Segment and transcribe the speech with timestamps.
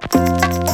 [0.00, 0.71] a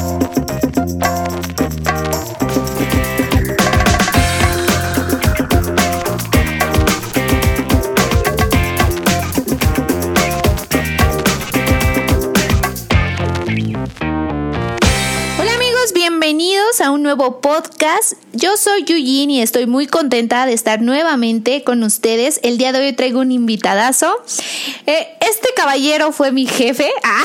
[17.09, 18.13] nuevo podcast.
[18.35, 22.39] Yo soy Yuyin y estoy muy contenta de estar nuevamente con ustedes.
[22.43, 24.15] El día de hoy traigo un invitadazo.
[24.85, 26.91] Eh, este caballero fue mi jefe.
[27.11, 27.25] Ah,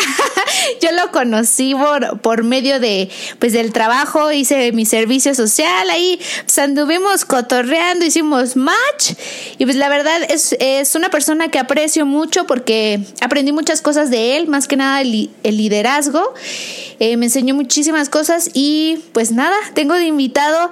[0.81, 3.09] yo lo conocí por, por medio de,
[3.39, 9.13] pues, del trabajo, hice mi servicio social, ahí pues, anduvimos cotorreando, hicimos match.
[9.57, 14.09] Y pues la verdad es, es una persona que aprecio mucho porque aprendí muchas cosas
[14.09, 16.33] de él, más que nada el, el liderazgo.
[16.99, 20.69] Eh, me enseñó muchísimas cosas y pues nada, tengo de invitado,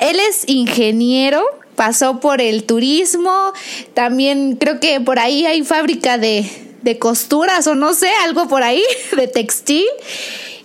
[0.00, 1.44] él es ingeniero,
[1.76, 3.52] pasó por el turismo,
[3.94, 6.44] también creo que por ahí hay fábrica de,
[6.82, 8.82] de costuras o no sé, algo por ahí,
[9.16, 9.86] de textil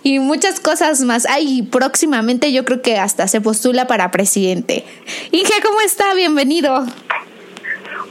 [0.02, 1.26] y muchas cosas más.
[1.26, 4.84] Ay, próximamente yo creo que hasta se postula para presidente.
[5.32, 6.14] Inge, ¿cómo está?
[6.14, 6.86] Bienvenido.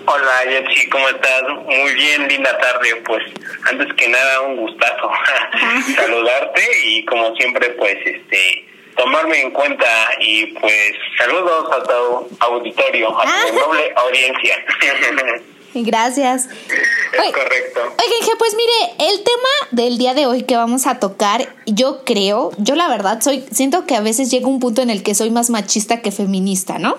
[0.05, 1.43] Hola, Yetsi, ¿cómo estás?
[1.65, 3.01] Muy bien, linda tarde.
[3.05, 3.23] Pues
[3.69, 5.09] antes que nada, un gustazo
[5.95, 8.65] saludarte y como siempre, pues este
[8.95, 9.85] tomarme en cuenta
[10.19, 13.45] y pues saludos a tu auditorio, a tu ah.
[13.53, 14.55] noble audiencia.
[15.75, 16.45] Gracias.
[16.45, 17.79] Es correcto.
[17.81, 22.51] Oigan, pues mire, el tema del día de hoy que vamos a tocar, yo creo,
[22.57, 25.31] yo la verdad soy, siento que a veces llega un punto en el que soy
[25.31, 26.97] más machista que feminista, ¿no?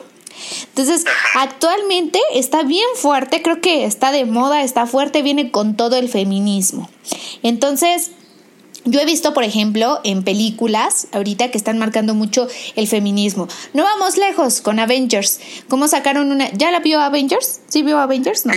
[0.69, 5.97] Entonces, actualmente está bien fuerte, creo que está de moda, está fuerte, viene con todo
[5.97, 6.91] el feminismo.
[7.45, 8.11] Entonces,
[8.85, 13.49] yo he visto, por ejemplo, en películas ahorita que están marcando mucho el feminismo.
[13.73, 15.41] No vamos lejos con Avengers.
[15.69, 16.51] ¿Cómo sacaron una...
[16.53, 17.61] ¿Ya la vio Avengers?
[17.69, 18.47] ¿Sí vio Avengers?
[18.47, 18.53] No.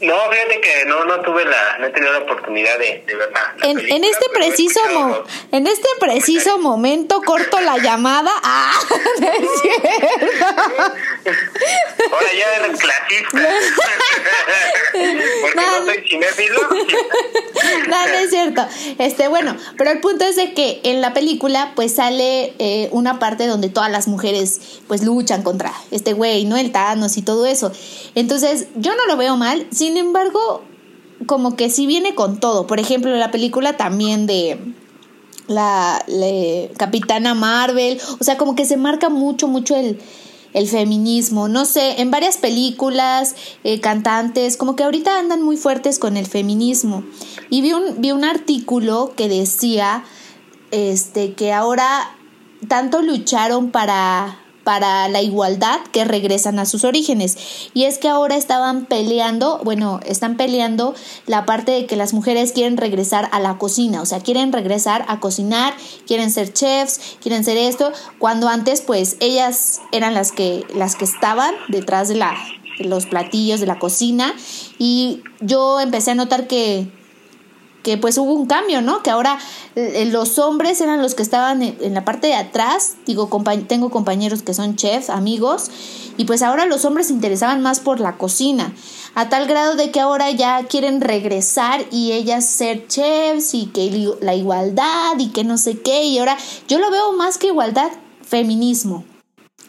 [0.00, 3.54] No, fíjate que no, no tuve la, no he tenido la oportunidad de, de verla.
[3.62, 4.80] En, en, este preciso
[5.52, 8.30] en este preciso momento corto la llamada.
[8.42, 8.72] Ah,
[9.20, 9.88] no es cierto.
[12.12, 13.38] Ahora ya eres clasista.
[15.42, 16.60] Porque no, no soy cinéfilo.
[17.88, 18.66] no, no es cierto.
[18.98, 23.18] Este, bueno, pero el punto es de que en la película pues sale eh, una
[23.18, 26.56] parte donde todas las mujeres pues luchan contra este güey, ¿no?
[26.56, 27.72] El Thanos y todo eso.
[28.14, 29.66] Entonces, yo no lo veo mal.
[29.70, 30.62] Sin embargo,
[31.26, 32.66] como que sí viene con todo.
[32.66, 34.58] Por ejemplo, la película también de
[35.46, 36.04] la,
[36.76, 38.00] Capitana Marvel.
[38.20, 40.00] O sea, como que se marca mucho, mucho el,
[40.54, 41.48] el feminismo.
[41.48, 43.34] No sé, en varias películas,
[43.64, 47.04] eh, cantantes, como que ahorita andan muy fuertes con el feminismo.
[47.50, 50.04] Y vi un, vi un artículo que decía
[50.70, 52.16] este, que ahora
[52.68, 57.36] tanto lucharon para para la igualdad que regresan a sus orígenes.
[57.74, 60.94] Y es que ahora estaban peleando, bueno, están peleando
[61.26, 65.04] la parte de que las mujeres quieren regresar a la cocina, o sea, quieren regresar
[65.08, 65.74] a cocinar,
[66.06, 71.04] quieren ser chefs, quieren ser esto, cuando antes pues ellas eran las que las que
[71.04, 72.36] estaban detrás de la
[72.78, 74.34] de los platillos de la cocina
[74.78, 76.90] y yo empecé a notar que
[77.82, 79.02] que pues hubo un cambio, ¿no?
[79.02, 79.38] Que ahora
[79.76, 83.28] eh, los hombres eran los que estaban en, la parte de atrás, digo,
[83.66, 85.70] tengo compañeros que son chefs, amigos,
[86.16, 88.74] y pues ahora los hombres se interesaban más por la cocina,
[89.14, 94.14] a tal grado de que ahora ya quieren regresar y ellas ser chefs y que
[94.20, 96.36] la igualdad y que no sé qué, y ahora
[96.68, 97.90] yo lo veo más que igualdad,
[98.22, 99.04] feminismo.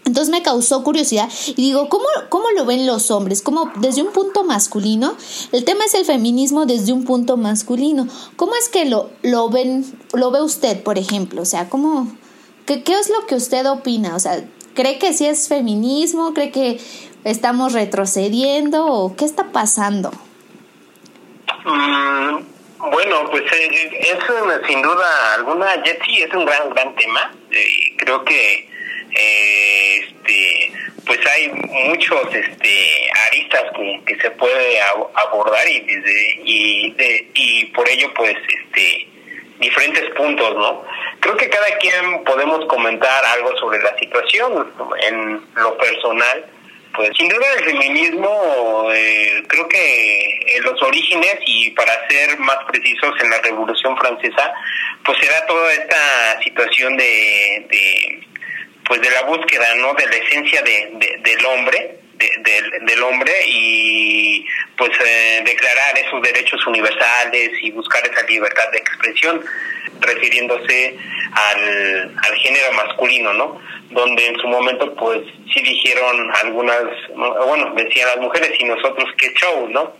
[0.05, 3.41] Entonces me causó curiosidad y digo, ¿cómo, ¿cómo lo ven los hombres?
[3.41, 5.15] Como desde un punto masculino,
[5.51, 8.07] el tema es el feminismo desde un punto masculino.
[8.35, 11.43] ¿Cómo es que lo, lo ven, lo ve usted, por ejemplo?
[11.43, 12.11] O sea, ¿cómo,
[12.65, 14.15] qué, qué es lo que usted opina?
[14.15, 16.33] O sea, ¿cree que sí es feminismo?
[16.33, 16.79] ¿Cree que
[17.23, 18.85] estamos retrocediendo?
[18.87, 20.11] ¿O qué está pasando?
[21.63, 22.37] Mm,
[22.89, 25.67] bueno, pues eh, es sin duda alguna,
[26.05, 27.31] sí es un gran, gran tema.
[27.51, 28.67] Eh, creo que
[29.13, 30.71] este
[31.05, 33.63] pues hay muchos este aristas
[34.05, 34.81] que, se puede
[35.15, 36.95] abordar y desde y
[37.33, 39.07] y por ello pues este
[39.59, 40.83] diferentes puntos no
[41.21, 44.73] creo que cada quien podemos comentar algo sobre la situación
[45.07, 46.45] en lo personal.
[46.93, 52.57] Pues sin duda el feminismo eh, creo que en los orígenes y para ser más
[52.67, 54.53] precisos en la revolución francesa
[55.05, 58.27] pues era toda esta situación de
[58.85, 61.97] pues de la búsqueda no de la esencia de, del hombre
[62.85, 64.45] del hombre y
[64.77, 69.43] pues eh, declarar esos derechos universales y buscar esa libertad de expresión
[69.99, 70.97] refiriéndose
[71.31, 76.83] al, al género masculino no donde en su momento pues sí dijeron algunas
[77.15, 79.95] bueno decían las mujeres y nosotros qué show no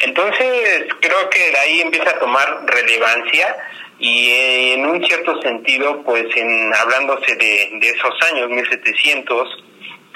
[0.00, 3.56] entonces creo que de ahí empieza a tomar relevancia
[3.98, 4.30] y
[4.74, 9.64] en un cierto sentido, pues en hablándose de, de esos años, 1700,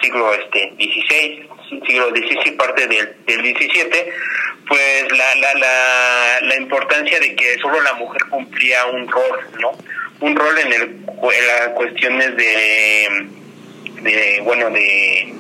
[0.01, 1.41] siglo este 16,
[1.87, 4.13] siglo XVI, parte del, del 17,
[4.69, 9.73] pues la, la, la, la importancia de que solo la mujer cumplía un rol, ¿no?
[10.21, 13.27] Un rol en, el, en las cuestiones de,
[14.03, 15.35] de bueno, de,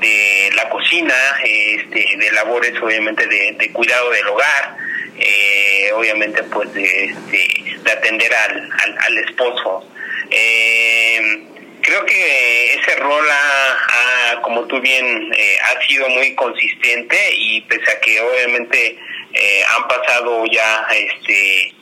[0.00, 1.14] de la cocina,
[1.44, 4.76] este, de labores obviamente de, de cuidado del hogar,
[5.18, 9.88] eh, obviamente pues de, este, de atender al, al, al esposo.
[10.30, 11.44] Eh,
[11.84, 17.92] creo que ese rol ha, como tú bien eh, ha sido muy consistente y pese
[17.92, 18.98] a que obviamente
[19.32, 21.72] eh, han pasado ya este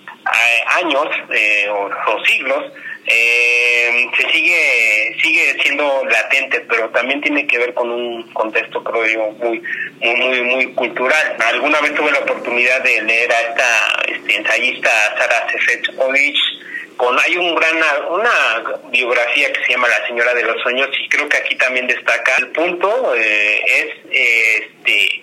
[0.66, 2.72] años eh, o, siglos
[3.04, 9.30] se sigue sigue siendo latente pero también tiene que ver con un contexto creo yo
[9.44, 9.62] muy
[10.00, 11.36] muy muy, muy cultural.
[11.46, 16.36] Alguna vez tuve la oportunidad de leer a esta este, ensayista Sara Sefcovic
[17.24, 17.76] hay un gran
[18.10, 18.30] una
[18.90, 22.32] biografía que se llama La señora de los sueños y creo que aquí también destaca.
[22.38, 25.22] El punto eh, es este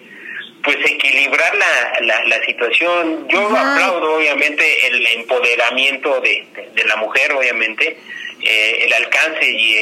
[0.63, 7.31] pues equilibrar la, la, la situación yo aplaudo obviamente el empoderamiento de, de, la mujer
[7.33, 7.97] obviamente
[8.41, 9.75] eh, el alcance y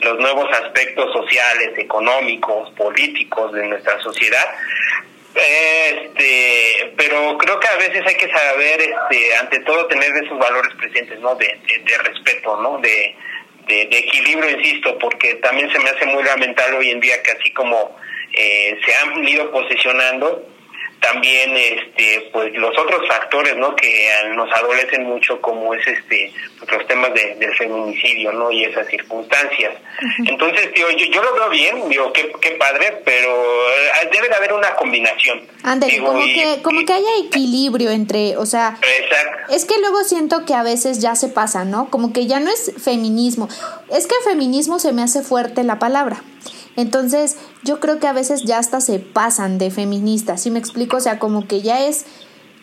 [0.00, 4.44] los nuevos aspectos sociales económicos políticos de nuestra sociedad
[5.34, 10.74] este, pero creo que a veces hay que saber, este, ante todo, tener esos valores
[10.74, 11.34] presentes, ¿no?
[11.36, 12.78] De, de, respeto, ¿no?
[12.78, 13.14] De,
[13.68, 17.52] de, equilibrio, insisto, porque también se me hace muy lamentable hoy en día que así
[17.52, 17.96] como
[18.32, 20.44] eh, se han ido posicionando,
[21.00, 26.70] también este pues los otros factores no que nos adolecen mucho como es este pues,
[26.70, 29.74] los temas de, del feminicidio no y esas circunstancias.
[30.26, 33.30] Entonces tío yo, yo lo veo bien digo qué, qué padre pero
[33.70, 35.40] eh, debe de haber una combinación.
[35.62, 38.78] Como que como que haya equilibrio entre o sea
[39.48, 42.50] es que luego siento que a veces ya se pasa no como que ya no
[42.50, 43.48] es feminismo.
[43.90, 46.22] Es que feminismo se me hace fuerte la palabra
[46.80, 50.96] entonces, yo creo que a veces ya hasta se pasan de feministas, ¿sí me explico?
[50.96, 52.04] O sea, como que ya es,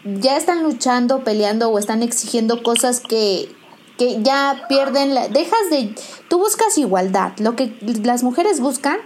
[0.03, 3.49] ya están luchando, peleando o están exigiendo cosas que,
[3.97, 5.93] que ya pierden, la, dejas de,
[6.29, 7.73] tú buscas igualdad, lo que
[8.03, 8.97] las mujeres buscan,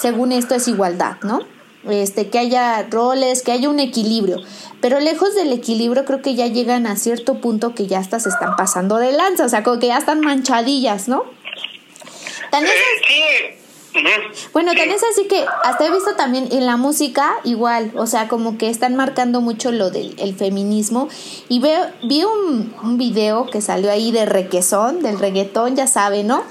[0.00, 1.40] según esto, es igualdad, ¿no?
[1.90, 4.38] Este, que haya roles, que haya un equilibrio.
[4.80, 8.28] Pero lejos del equilibrio, creo que ya llegan a cierto punto que ya hasta se
[8.28, 11.24] están pasando de lanza, o sea, como que ya están manchadillas, ¿no?
[13.06, 13.61] sí,
[14.52, 18.28] bueno, también es así que hasta he visto también en la música igual, o sea,
[18.28, 21.08] como que están marcando mucho lo del el feminismo
[21.48, 26.24] y veo vi un, un video que salió ahí de requesón, del reggaetón, ya sabe,
[26.24, 26.42] ¿no?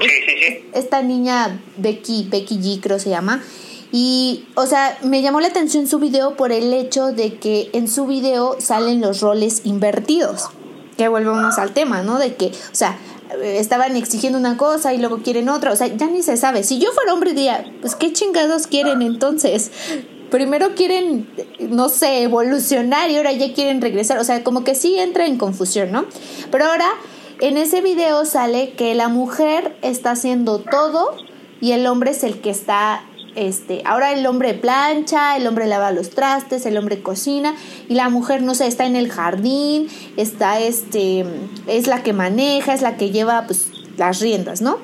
[0.00, 0.68] Sí, sí, sí.
[0.74, 3.42] Esta niña Becky, Becky G creo se llama.
[3.90, 7.88] Y, o sea, me llamó la atención su video por el hecho de que en
[7.88, 10.50] su video salen los roles invertidos.
[10.96, 12.18] Que volvemos al tema, ¿no?
[12.18, 12.98] De que, o sea,
[13.42, 16.62] estaban exigiendo una cosa y luego quieren otra, o sea, ya ni se sabe.
[16.62, 19.70] Si yo fuera hombre diría, pues qué chingados quieren entonces.
[20.30, 21.28] Primero quieren,
[21.58, 25.38] no sé, evolucionar y ahora ya quieren regresar, o sea, como que sí entra en
[25.38, 26.04] confusión, ¿no?
[26.50, 26.88] Pero ahora
[27.40, 31.16] en ese video sale que la mujer está haciendo todo
[31.60, 35.92] y el hombre es el que está este, ahora el hombre plancha, el hombre lava
[35.92, 37.54] los trastes, el hombre cocina
[37.88, 41.24] y la mujer, no sé, está en el jardín, está, este,
[41.66, 44.78] es la que maneja, es la que lleva, pues, las riendas, ¿no?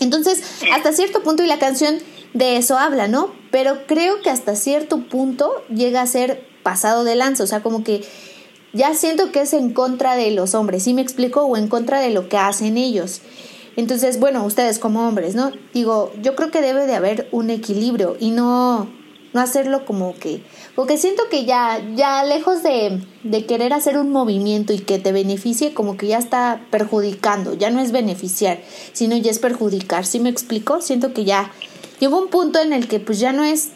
[0.00, 0.42] Entonces,
[0.74, 1.96] hasta cierto punto, y la canción
[2.34, 3.32] de eso habla, ¿no?
[3.50, 7.84] Pero creo que hasta cierto punto llega a ser pasado de lanza, o sea, como
[7.84, 8.04] que
[8.72, 11.42] ya siento que es en contra de los hombres, ¿sí me explico?
[11.42, 13.20] O en contra de lo que hacen ellos.
[13.76, 15.52] Entonces, bueno, ustedes como hombres, ¿no?
[15.72, 18.88] Digo, yo creo que debe de haber un equilibrio y no,
[19.32, 20.42] no hacerlo como que,
[20.74, 25.12] porque siento que ya, ya lejos de, de querer hacer un movimiento y que te
[25.12, 28.60] beneficie, como que ya está perjudicando, ya no es beneficiar,
[28.92, 30.80] sino ya es perjudicar, ¿sí me explico?
[30.82, 31.50] Siento que ya
[31.98, 33.70] llegó un punto en el que pues ya no es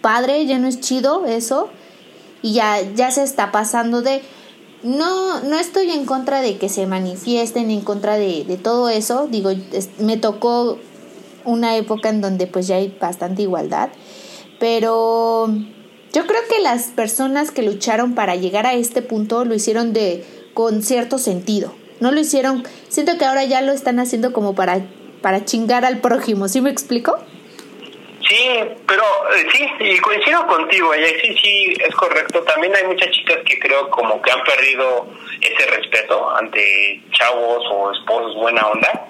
[0.00, 1.68] padre, ya no es chido eso
[2.40, 4.22] y ya, ya se está pasando de
[4.82, 9.28] no, no estoy en contra de que se manifiesten, en contra de, de todo eso.
[9.30, 9.50] Digo,
[9.98, 10.78] me tocó
[11.44, 13.90] una época en donde pues ya hay bastante igualdad.
[14.58, 15.48] Pero
[16.12, 20.24] yo creo que las personas que lucharon para llegar a este punto lo hicieron de
[20.54, 21.72] con cierto sentido.
[22.00, 24.84] No lo hicieron, siento que ahora ya lo están haciendo como para,
[25.20, 27.16] para chingar al prójimo, ¿sí me explico?
[28.32, 28.48] Sí,
[28.88, 29.02] pero
[29.34, 32.42] eh, sí, y coincido contigo, sí, sí, es correcto.
[32.44, 35.06] También hay muchas chicas que creo como que han perdido
[35.38, 39.06] ese respeto ante chavos o esposos buena onda,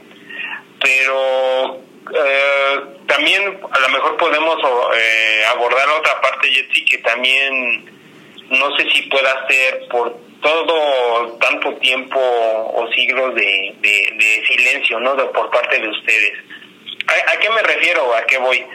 [0.82, 1.80] pero
[2.12, 4.56] eh, también a lo mejor podemos
[4.96, 7.84] eh, abordar otra parte, Jetsi, que también
[8.50, 15.14] no sé si pueda ser por todo tanto tiempo o siglos de, de, silencio, ¿no?
[15.30, 16.38] por parte de ustedes.
[17.06, 18.14] ¿A, qué me refiero?
[18.16, 18.66] ¿A qué voy?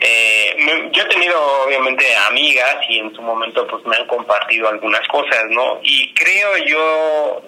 [0.00, 0.56] Eh,
[0.92, 5.44] yo he tenido obviamente amigas y en su momento pues me han compartido algunas cosas,
[5.50, 5.80] ¿no?
[5.82, 7.42] Y creo yo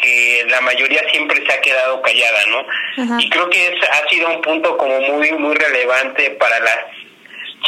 [0.00, 3.18] que la mayoría siempre se ha quedado callada, ¿no?
[3.18, 6.78] Y creo que es, ha sido un punto como muy muy relevante para las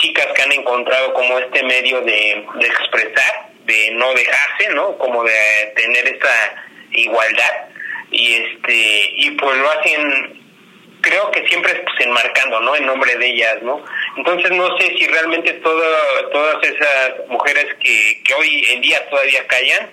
[0.00, 4.96] chicas que han encontrado como este medio de, de expresar, de no dejarse, ¿no?
[4.98, 7.68] Como de tener esta igualdad
[8.10, 10.47] y este y pues lo hacen
[11.00, 12.76] creo que siempre pues, enmarcando, ¿no?
[12.76, 13.82] En nombre de ellas, ¿no?
[14.16, 15.82] Entonces no sé si realmente todo,
[16.32, 19.90] todas esas mujeres que, que hoy en día todavía callan,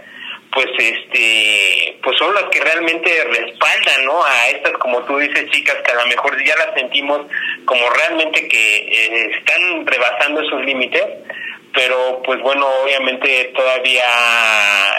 [0.55, 5.75] pues este pues son las que realmente respaldan no a estas como tú dices chicas
[5.83, 7.27] que a lo mejor ya las sentimos
[7.65, 11.03] como realmente que eh, están rebasando esos límites
[11.73, 14.05] pero pues bueno obviamente todavía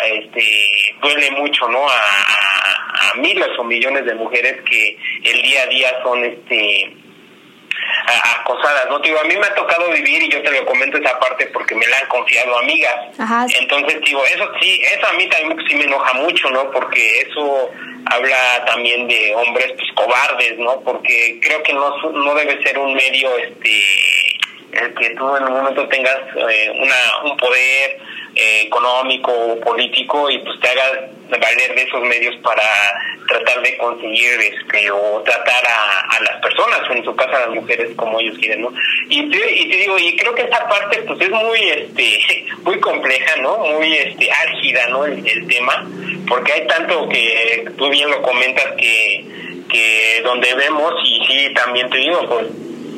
[0.04, 2.75] este duele mucho no a
[3.16, 6.96] miles o millones de mujeres que el día a día son este
[8.40, 8.98] acosadas, ¿no?
[9.00, 11.74] Digo, a mí me ha tocado vivir y yo te lo comento esa parte porque
[11.74, 12.94] me la han confiado amigas.
[13.58, 16.70] Entonces, digo, eso sí, eso a mí también sí me enoja mucho, ¿no?
[16.70, 17.70] Porque eso
[18.06, 20.80] habla también de hombres pues cobardes, ¿no?
[20.80, 23.82] Porque creo que no, no debe ser un medio, este,
[24.72, 26.18] el que tú en un momento tengas
[26.48, 27.98] eh, una, un poder
[28.34, 32.62] eh, económico o político y pues te hagas valer de esos medios para
[33.26, 37.90] tratar de conseguir este o tratar a, las personas en su caso a las mujeres
[37.96, 38.72] como ellos quieren no
[39.08, 42.80] y te, y te digo y creo que esa parte pues es muy este muy
[42.80, 45.86] compleja no muy este álgida no el, el tema
[46.28, 49.24] porque hay tanto que tú bien lo comentas que
[49.68, 52.46] que donde vemos y sí también te digo pues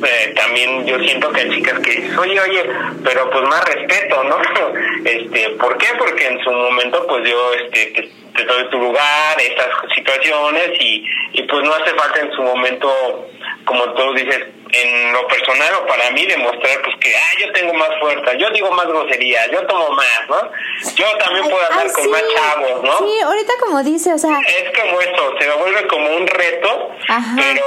[0.03, 2.63] eh, también yo siento que hay chicas que dicen, oye, oye,
[3.03, 4.37] pero pues más respeto, ¿no?
[5.05, 5.87] este, ¿Por qué?
[5.97, 11.05] Porque en su momento pues yo este, te, te doy tu lugar, estas situaciones y,
[11.33, 13.29] y pues no hace falta en su momento,
[13.65, 17.73] como tú dices, en lo personal o para mí demostrar pues que ah yo tengo
[17.73, 20.51] más fuerza yo digo más grosería yo tomo más no
[20.95, 24.79] yo también puedo hablar con más chavos no sí ahorita como dice o sea es
[24.79, 26.91] como esto se vuelve como un reto
[27.35, 27.65] pero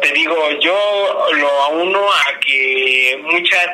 [0.00, 3.66] te digo yo lo auno a que muchas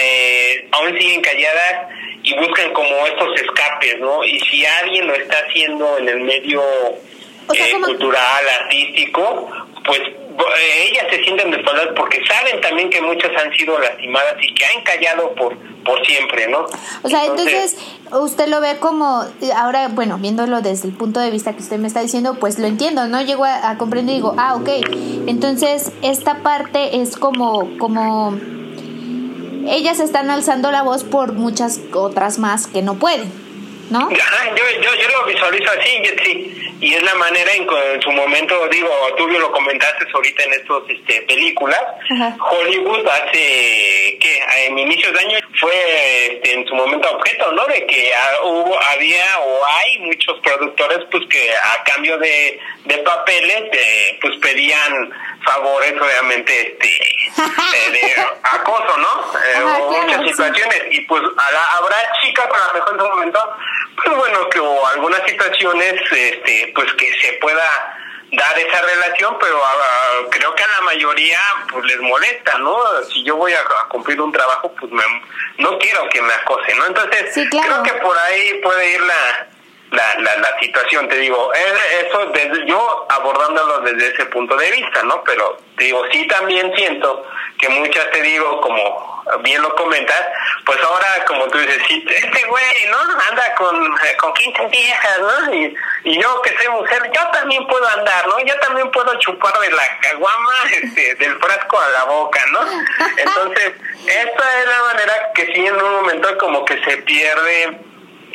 [0.00, 1.88] eh, aún siguen calladas
[2.22, 6.62] y buscan como estos escapes no y si alguien lo está haciendo en el medio
[7.54, 9.50] eh, cultural artístico
[9.84, 10.00] pues
[10.82, 14.82] ellas se sienten respaldadas porque saben también que muchas han sido lastimadas y que han
[14.82, 16.66] callado por por siempre, ¿no?
[17.02, 17.78] O sea, entonces,
[18.10, 19.24] usted lo ve como,
[19.54, 22.66] ahora, bueno, viéndolo desde el punto de vista que usted me está diciendo, pues lo
[22.66, 23.22] entiendo, ¿no?
[23.22, 24.68] Llego a, comprender y digo, ah, ok,
[25.28, 28.36] entonces esta parte es como, como,
[29.68, 33.32] ellas están alzando la voz por muchas otras más que no pueden,
[33.90, 34.10] ¿no?
[34.10, 38.10] yo, yo, yo lo visualizo así, sí y es la manera en que en su
[38.12, 41.80] momento, digo, tú lo comentaste ahorita en estas este, películas,
[42.38, 47.64] Hollywood hace, que En inicios de año fue este, en su momento objeto, ¿no?
[47.66, 48.10] De que
[48.44, 54.36] hubo, había o hay muchos productores pues que a cambio de, de papeles eh, pues
[54.38, 55.12] pedían
[55.44, 56.88] favores obviamente este
[57.92, 58.14] de
[60.36, 61.22] situaciones y pues
[61.74, 63.56] habrá chicas a lo mejor en su momento
[63.96, 67.96] pues bueno que hubo algunas situaciones este pues que se pueda
[68.32, 69.62] dar esa relación, pero
[70.30, 71.38] creo que a la mayoría
[71.70, 72.76] pues les molesta, ¿no?
[73.04, 74.92] Si yo voy a, cumplir un trabajo, pues
[75.58, 76.86] no quiero que me acose, ¿no?
[76.86, 79.46] Entonces, creo que por ahí puede ir la,
[79.90, 85.02] la, la, la situación, te digo, eso desde, yo abordándolo desde ese punto de vista,
[85.04, 85.22] ¿no?
[85.24, 87.24] Pero te digo, sí también siento
[87.58, 90.26] que muchas te digo, como bien lo comentas,
[90.64, 92.98] pues ahora, como tú dices, sí, este güey, ¿no?
[93.30, 95.54] Anda con, con 15 viejas, ¿no?
[95.54, 95.74] Y,
[96.04, 98.38] y yo que soy mujer, yo también puedo andar, ¿no?
[98.40, 100.52] Yo también puedo chupar de la caguama,
[100.82, 102.60] este, del frasco a la boca, ¿no?
[103.16, 103.72] Entonces,
[104.06, 107.85] esta es la manera que sí en un momento como que se pierde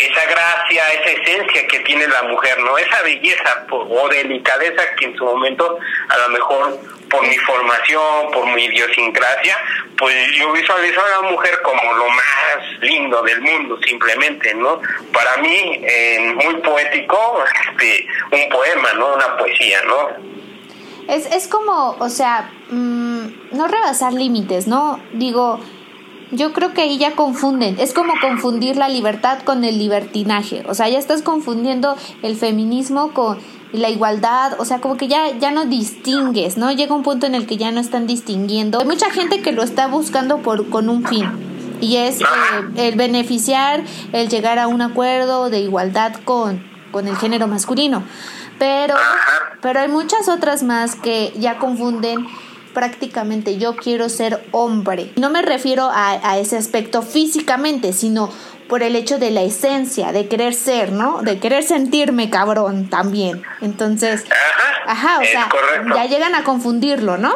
[0.06, 2.78] esa gracia, esa esencia que tiene la mujer, ¿no?
[2.78, 5.78] Esa belleza o delicadeza que en su momento
[6.10, 6.80] a lo mejor
[7.10, 9.58] por mi formación, por mi idiosincrasia,
[9.98, 14.82] pues yo visualizo a la mujer como lo más lindo del mundo, simplemente, ¿no?
[15.12, 15.86] Para mí,
[16.36, 19.14] muy poético, este, un poema, ¿no?
[19.14, 20.32] Una poesía, ¿no?
[21.08, 25.02] Es, es como, o sea, mm, no rebasar límites, ¿no?
[25.12, 25.60] Digo,
[26.32, 27.78] yo creo que ahí ya confunden.
[27.80, 30.64] Es como confundir la libertad con el libertinaje.
[30.68, 33.38] O sea, ya estás confundiendo el feminismo con
[33.74, 34.60] la igualdad.
[34.60, 36.72] O sea, como que ya, ya no distingues, ¿no?
[36.72, 38.80] Llega un punto en el que ya no están distinguiendo.
[38.80, 41.26] Hay mucha gente que lo está buscando por, con un fin.
[41.82, 42.26] Y es eh,
[42.76, 43.84] el beneficiar,
[44.14, 48.04] el llegar a un acuerdo de igualdad con, con el género masculino.
[48.60, 48.96] Pero,
[49.62, 52.28] pero hay muchas otras más que ya confunden
[52.74, 55.12] prácticamente yo quiero ser hombre.
[55.16, 58.30] No me refiero a, a, ese aspecto físicamente, sino
[58.72, 61.22] por el hecho de la esencia, de querer ser, ¿no?
[61.24, 63.44] De querer sentirme cabrón también.
[63.62, 64.24] Entonces,
[64.86, 65.50] ajá, o sea,
[65.94, 67.36] ya llegan a confundirlo, ¿no?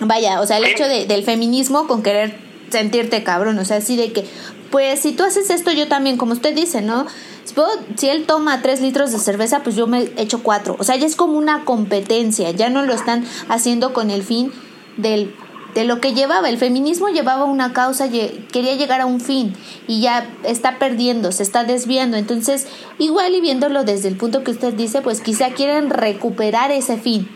[0.00, 2.36] Vaya, o sea, el hecho de, del feminismo con querer
[2.70, 4.24] sentirte cabrón, o sea, así de que,
[4.70, 7.06] pues si tú haces esto, yo también, como usted dice, ¿no?
[7.96, 10.76] Si él toma tres litros de cerveza, pues yo me echo cuatro.
[10.78, 14.52] O sea, ya es como una competencia, ya no lo están haciendo con el fin
[14.96, 15.34] del
[15.74, 16.48] de lo que llevaba.
[16.48, 19.54] El feminismo llevaba una causa, quería llegar a un fin
[19.86, 22.16] y ya está perdiendo, se está desviando.
[22.16, 22.66] Entonces,
[22.98, 27.28] igual y viéndolo desde el punto que usted dice, pues quizá quieren recuperar ese fin.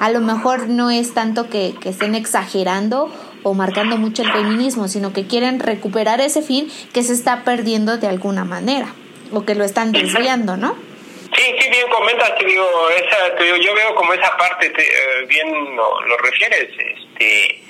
[0.00, 3.10] A lo mejor no es tanto que, que estén exagerando
[3.42, 7.98] o marcando mucho el feminismo, sino que quieren recuperar ese fin que se está perdiendo
[7.98, 8.94] de alguna manera
[9.32, 10.76] o que lo están desviando, ¿no?
[11.36, 14.82] Sí, sí, bien comentas, te digo, esa, te digo, yo veo como esa parte, te,
[14.82, 17.62] eh, bien lo, lo refieres, este,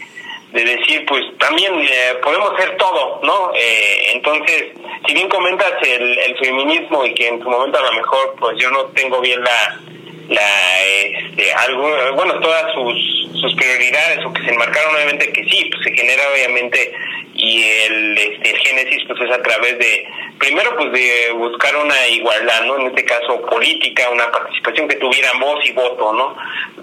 [0.52, 3.52] de decir, pues también eh, podemos ser todo, ¿no?
[3.54, 4.72] Eh, entonces,
[5.06, 8.56] si bien comentas el, el, feminismo y que en su momento a lo mejor, pues
[8.58, 9.80] yo no tengo bien la,
[10.28, 15.70] la este, algo, bueno, todas sus, sus prioridades o que se enmarcaron, obviamente que sí,
[15.70, 16.92] pues se genera obviamente
[17.38, 20.04] y el, este, el génesis pues es a través de
[20.38, 25.38] primero pues de buscar una igualdad no en este caso política una participación que tuvieran
[25.38, 26.36] voz y voto no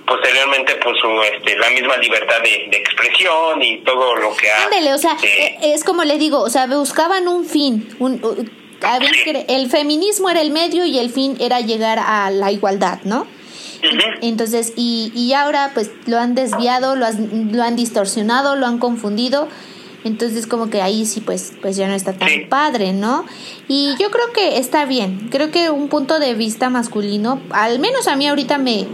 [0.08, 0.96] posteriormente pues
[1.34, 5.84] este la misma libertad de, expresión y todo lo que ha o sea eh, es
[5.84, 8.22] como le digo o sea buscaban un fin un,
[9.48, 13.28] el feminismo era el medio y el fin era llegar a la igualdad no
[14.22, 17.06] entonces, y, y ahora pues lo han desviado, lo,
[17.52, 19.48] lo han distorsionado, lo han confundido
[20.04, 23.26] entonces como que ahí sí pues pues ya no está tan padre, ¿no?
[23.68, 25.30] Y yo creo que está bien.
[25.32, 28.86] Creo que un punto de vista masculino, al menos a mí ahorita me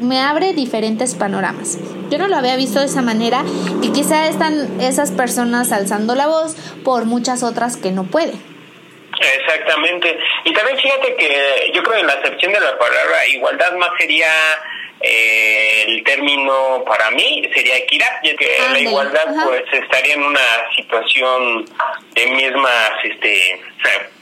[0.00, 1.78] me, abre diferentes panoramas.
[2.10, 3.44] Yo no lo había visto de esa manera
[3.82, 8.49] y quizá están esas personas alzando la voz por muchas otras que no pueden.
[9.20, 10.18] Exactamente.
[10.44, 13.90] Y también fíjate que yo creo que en la acepción de la palabra igualdad más
[13.98, 14.32] sería
[15.02, 20.40] eh, el término para mí sería equidad, ya que la igualdad pues estaría en una
[20.76, 21.64] situación
[22.12, 23.62] de mismas, este,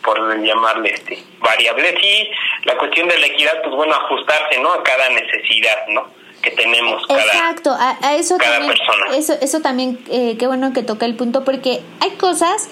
[0.02, 2.30] por llamarle este, variables y
[2.64, 4.72] la cuestión de la equidad pues bueno ajustarse, ¿no?
[4.72, 6.18] A cada necesidad, ¿no?
[6.42, 9.16] que tenemos cada, Exacto, a, eso también, persona.
[9.16, 12.68] Eso, eso también, eh, qué bueno que toca el punto, porque hay cosas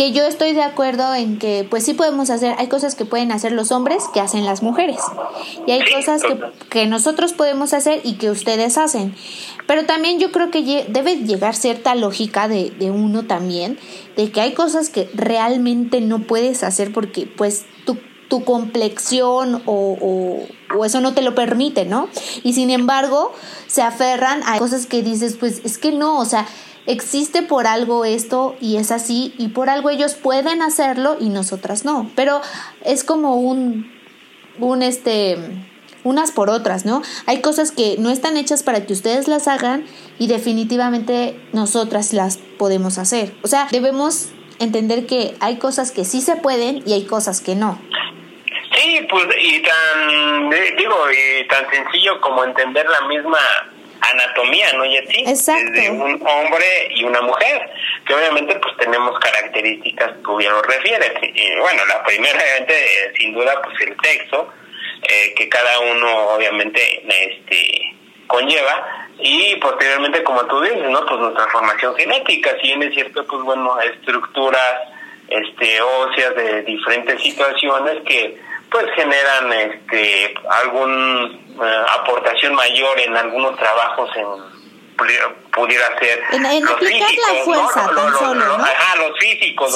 [0.00, 3.32] que yo estoy de acuerdo en que pues sí podemos hacer, hay cosas que pueden
[3.32, 4.96] hacer los hombres que hacen las mujeres
[5.66, 9.14] y hay cosas que, que nosotros podemos hacer y que ustedes hacen.
[9.66, 13.78] Pero también yo creo que debe llegar cierta lógica de, de uno también,
[14.16, 17.66] de que hay cosas que realmente no puedes hacer porque pues
[18.30, 22.08] tu, complexión o, o, eso no te lo permite, ¿no?
[22.42, 23.32] Y sin embargo
[23.66, 26.46] se aferran a cosas que dices, pues es que no, o sea,
[26.86, 31.84] existe por algo esto y es así y por algo ellos pueden hacerlo y nosotras
[31.84, 32.10] no.
[32.14, 32.40] Pero
[32.84, 33.90] es como un,
[34.58, 35.36] un este,
[36.04, 37.02] unas por otras, ¿no?
[37.26, 39.84] Hay cosas que no están hechas para que ustedes las hagan
[40.18, 43.34] y definitivamente nosotras las podemos hacer.
[43.42, 47.54] O sea, debemos entender que hay cosas que sí se pueden y hay cosas que
[47.54, 47.78] no.
[48.80, 53.38] Sí, pues y tan digo y tan sencillo como entender la misma
[54.00, 55.24] anatomía, ¿no, Yeti?
[55.28, 55.72] Exacto.
[55.72, 57.70] De un hombre y una mujer,
[58.06, 61.12] que obviamente pues tenemos características, tú bien lo refieres.
[61.22, 62.74] Y, bueno, la primera, obviamente,
[63.18, 64.50] sin duda, pues el sexo,
[65.02, 71.48] eh, que cada uno obviamente este conlleva y posteriormente como tú dices no pues nuestra
[71.48, 74.74] formación genética si bien es cierto pues bueno estructuras
[75.28, 78.38] este óseas de diferentes situaciones que
[78.70, 84.60] pues generan este algún eh, aportación mayor en algunos trabajos en
[85.52, 88.58] pudiera ser en, los físicos, la fuerza, ¿no?
[88.98, 89.74] los físicos,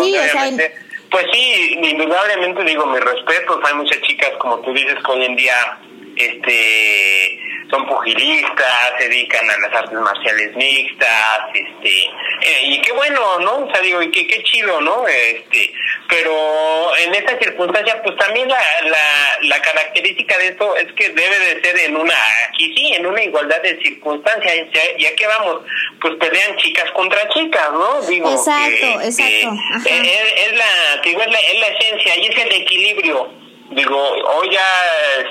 [1.10, 5.36] pues sí, indudablemente digo mis respetos, hay muchas chicas como tú dices que hoy en
[5.36, 5.78] día
[6.16, 12.04] este son pugilistas, se dedican a las artes marciales mixtas, este,
[12.42, 13.64] eh, y qué bueno, ¿no?
[13.64, 15.06] O sea, digo, y qué, qué chido, ¿no?
[15.08, 15.72] Este,
[16.08, 21.38] pero en esta circunstancia, pues también la, la, la característica de esto es que debe
[21.38, 22.14] de ser en una,
[22.48, 25.62] aquí sí, en una igualdad de circunstancias, ya, que vamos,
[26.00, 28.02] pues pelean chicas contra chicas, ¿no?
[28.02, 29.56] Digo, exacto, exacto.
[29.84, 33.44] es, la, digo, es la, es la esencia y es el equilibrio.
[33.70, 34.68] Digo, hoy ya,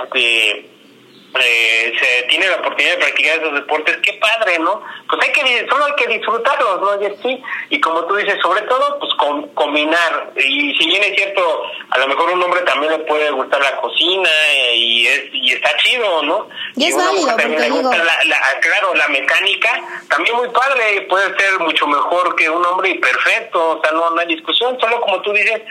[0.04, 0.73] este,
[1.40, 4.84] eh, se tiene la oportunidad de practicar esos deportes, qué padre, ¿no?
[5.10, 7.08] Pues hay que, solo hay que disfrutarlos, ¿no?
[7.08, 9.14] Y, sí, y como tú dices, sobre todo, pues
[9.56, 10.32] combinar.
[10.36, 13.78] Y si bien es cierto, a lo mejor un hombre también le puede gustar la
[13.78, 16.50] cocina eh, y, es, y está chido, ¿no?
[16.76, 19.70] Y, es válido, también le gusta la, claro, la mecánica,
[20.10, 24.12] también muy padre, puede ser mucho mejor que un hombre y perfecto, o sea, no,
[24.12, 25.62] no hay discusión, solo como tú dices,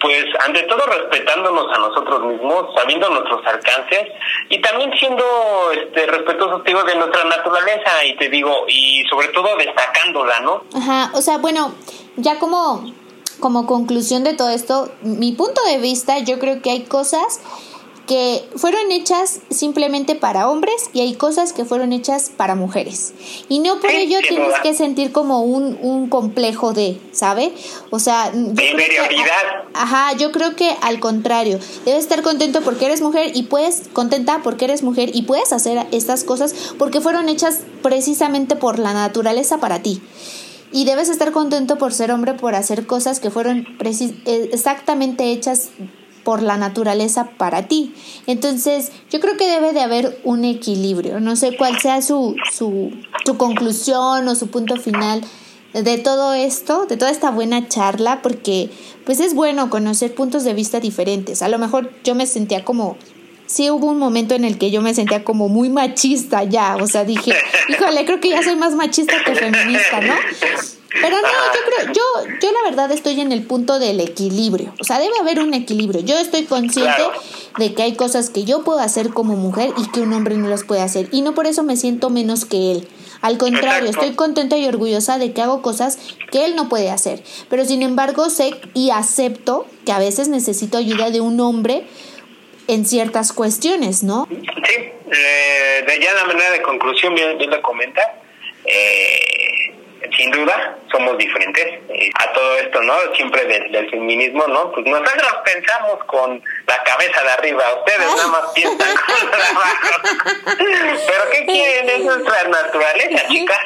[0.00, 4.08] pues ante todo respetándonos a nosotros mismos, sabiendo nuestros alcances
[4.48, 5.24] y también siendo
[5.72, 10.62] este, respetuosos digo, de nuestra naturaleza y te digo, y sobre todo destacándola, ¿no?
[10.74, 11.74] Ajá, o sea, bueno,
[12.16, 12.92] ya como,
[13.40, 17.40] como conclusión de todo esto, mi punto de vista, yo creo que hay cosas
[18.08, 23.12] que fueron hechas simplemente para hombres y hay cosas que fueron hechas para mujeres.
[23.50, 27.52] Y no por ello tienes que sentir como un, un complejo de, ¿sabe?
[27.90, 28.62] O sea, yo
[29.74, 34.40] ajá, yo creo que al contrario, debes estar contento porque eres mujer y puedes, contenta
[34.42, 39.58] porque eres mujer y puedes hacer estas cosas porque fueron hechas precisamente por la naturaleza
[39.58, 40.00] para ti.
[40.72, 45.70] Y debes estar contento por ser hombre, por hacer cosas que fueron eh, exactamente hechas
[46.24, 47.94] por la naturaleza para ti.
[48.26, 51.20] Entonces, yo creo que debe de haber un equilibrio.
[51.20, 52.92] No sé cuál sea su, su,
[53.24, 55.22] su conclusión o su punto final
[55.72, 58.70] de todo esto, de toda esta buena charla, porque
[59.04, 61.42] pues es bueno conocer puntos de vista diferentes.
[61.42, 62.96] A lo mejor yo me sentía como
[63.48, 66.86] sí hubo un momento en el que yo me sentía como muy machista ya, o
[66.86, 67.32] sea, dije,
[67.68, 70.14] híjole, creo que ya soy más machista que feminista, ¿no?
[71.00, 74.74] Pero no, yo creo, yo, yo la verdad estoy en el punto del equilibrio.
[74.80, 76.00] O sea, debe haber un equilibrio.
[76.00, 77.02] Yo estoy consciente
[77.58, 80.48] de que hay cosas que yo puedo hacer como mujer y que un hombre no
[80.48, 81.08] las puede hacer.
[81.12, 82.88] Y no por eso me siento menos que él.
[83.20, 85.98] Al contrario, estoy contenta y orgullosa de que hago cosas
[86.30, 87.22] que él no puede hacer.
[87.50, 91.84] Pero sin embargo, sé y acepto que a veces necesito ayuda de un hombre
[92.68, 94.28] en ciertas cuestiones, ¿no?
[94.30, 98.02] Sí, eh, de ya la manera de conclusión, bien, bien lo comenta.
[98.64, 99.57] Eh,
[100.18, 102.94] sin duda somos diferentes eh, a todo esto, ¿no?
[103.14, 104.72] Siempre del, feminismo, ¿no?
[104.72, 110.00] Pues nosotros pensamos con la cabeza de arriba, ustedes nada más piensan con la abajo.
[110.56, 111.88] Pero ¿qué quieren?
[111.88, 113.58] Es nuestra naturaleza, chicas.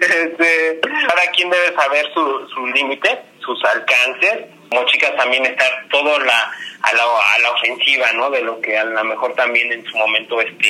[0.00, 4.46] este, ahora, ¿quién debe saber su, su límite, sus alcances?
[4.70, 8.30] Como chicas también estar todo la a la, a la ofensiva, ¿no?
[8.30, 10.68] De lo que a lo mejor también en su momento este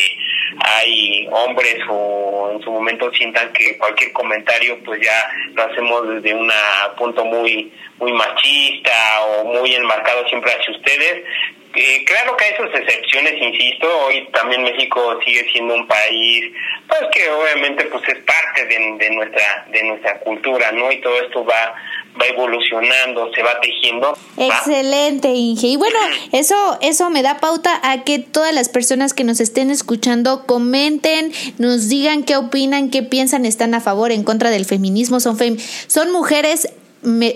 [0.61, 6.35] hay hombres o en su momento sientan que cualquier comentario pues ya lo hacemos desde
[6.35, 6.51] un
[6.97, 11.25] punto muy muy machista o muy enmarcado siempre hacia ustedes
[11.75, 16.53] eh, claro que hay sus excepciones, insisto, hoy también México sigue siendo un país,
[16.87, 20.91] pues que obviamente pues es parte de, nuestra de nuestra cultura, ¿no?
[20.91, 21.75] Y todo esto va
[22.21, 24.17] va evolucionando, se va tejiendo.
[24.37, 25.69] Excelente, Inge.
[25.69, 25.99] Y bueno,
[26.33, 31.33] eso eso me da pauta a que todas las personas que nos estén escuchando comenten,
[31.59, 35.59] nos digan qué opinan, qué piensan, están a favor, en contra del feminismo, son fem
[35.87, 36.69] son mujeres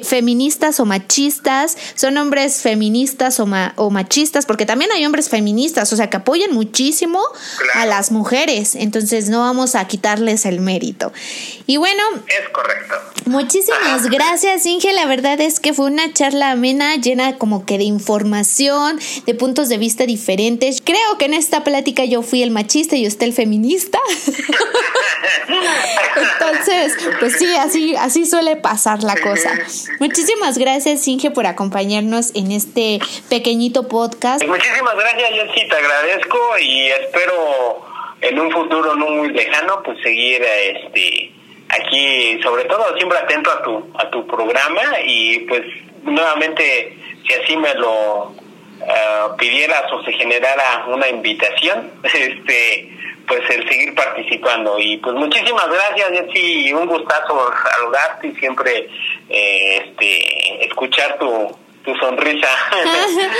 [0.02, 5.96] feministas o machistas, son hombres feministas o, o, machistas, porque también hay hombres feministas, o
[5.96, 7.20] sea, que apoyan muchísimo
[7.74, 11.12] a las mujeres, entonces no vamos a quitarles el mérito.
[11.66, 12.94] Y bueno, es correcto.
[13.26, 17.84] Muchísimas gracias, Inge, la verdad es que fue una charla amena, llena como que de
[17.84, 20.82] información, de puntos de vista diferentes.
[20.82, 23.98] Creo que en esta plática yo fui el machista y usted el feminista.
[26.16, 29.51] entonces, pues sí, así, así suele pasar la cosa.
[30.00, 34.44] Muchísimas gracias, Inge, por acompañarnos en este pequeñito podcast.
[34.44, 37.84] Muchísimas gracias, yo sí te agradezco y espero
[38.20, 41.32] en un futuro no muy lejano, pues seguir este
[41.68, 45.62] aquí, sobre todo siempre atento a tu a tu programa y pues
[46.02, 53.68] nuevamente si así me lo uh, pidieras o se generara una invitación, este pues el
[53.68, 58.88] seguir participando y pues muchísimas gracias Jessy un gustazo saludarte y siempre
[59.28, 62.48] eh, este escuchar tu tu sonrisa.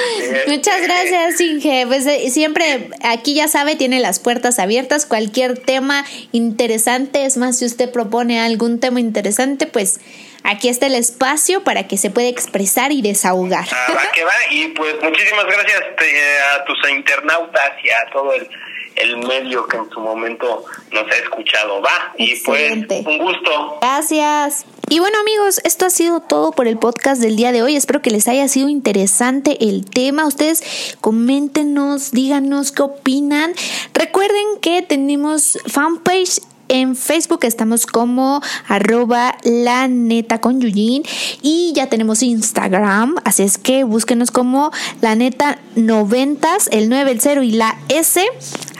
[0.46, 1.86] Muchas gracias, Inge.
[1.86, 5.06] Pues eh, siempre aquí ya sabe, tiene las puertas abiertas.
[5.06, 10.00] Cualquier tema interesante, es más, si usted propone algún tema interesante, pues
[10.44, 13.66] aquí está el espacio para que se pueda expresar y desahogar.
[13.70, 14.32] Ah, va que va.
[14.50, 18.48] Y pues muchísimas gracias eh, a tus internautas y a todo el
[18.96, 21.80] el medio que en su momento nos ha escuchado.
[21.80, 23.78] Va, y pues un gusto.
[23.80, 24.66] Gracias.
[24.88, 27.76] Y bueno amigos, esto ha sido todo por el podcast del día de hoy.
[27.76, 30.26] Espero que les haya sido interesante el tema.
[30.26, 33.54] Ustedes coméntenos, díganos qué opinan.
[33.94, 36.40] Recuerden que tenemos fanpage
[36.72, 41.02] En Facebook estamos como arroba la neta con Yuyin
[41.42, 47.20] y ya tenemos Instagram, así es que búsquenos como la neta noventas, el 9, el
[47.20, 48.24] 0 y la S.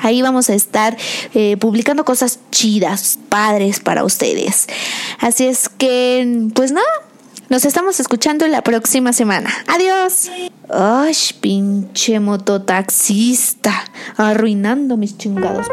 [0.01, 0.97] Ahí vamos a estar
[1.35, 4.69] eh, publicando cosas chidas, padres para ustedes.
[5.19, 6.87] Así es que, pues nada,
[7.51, 9.51] nos estamos escuchando la próxima semana.
[9.67, 10.31] Adiós.
[10.71, 13.85] Ay, pinche mototaxista,
[14.17, 15.67] arruinando mis chingados.